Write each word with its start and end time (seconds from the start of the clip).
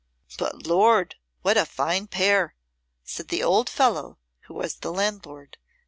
"But 0.39 0.65
Lord, 0.65 1.13
what 1.43 1.57
a 1.57 1.63
fine 1.67 2.07
pair!" 2.07 2.55
said 3.03 3.27
the 3.27 3.43
old 3.43 3.69
fellow 3.69 4.17
who 4.47 4.55
was 4.55 4.77
the 4.77 4.91
landlord. 4.91 5.59